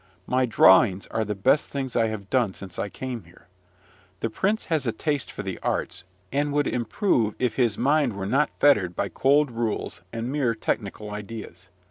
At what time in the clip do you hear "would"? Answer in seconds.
6.53-6.65